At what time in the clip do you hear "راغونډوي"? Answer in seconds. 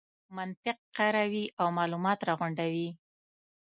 2.27-2.89